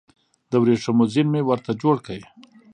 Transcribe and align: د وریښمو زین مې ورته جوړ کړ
د 0.49 0.53
وریښمو 0.61 1.05
زین 1.13 1.27
مې 1.33 1.41
ورته 1.45 1.71
جوړ 1.81 1.95
کړ 2.05 2.21